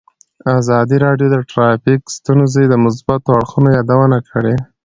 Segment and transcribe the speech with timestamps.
[0.59, 4.55] ازادي راډیو د ټرافیکي ستونزې د مثبتو اړخونو یادونه کړې.